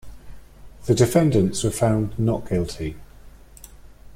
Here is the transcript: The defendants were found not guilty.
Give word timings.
The 0.85 0.95
defendants 0.95 1.63
were 1.63 1.69
found 1.69 2.17
not 2.17 2.49
guilty. 2.49 2.95